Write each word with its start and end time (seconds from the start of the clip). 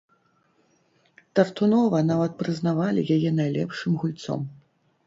Тартунова 1.39 2.01
нават 2.11 2.31
прызнавалі 2.41 3.01
яе 3.19 3.31
найлепшым 3.43 3.93
гульцом. 4.03 4.41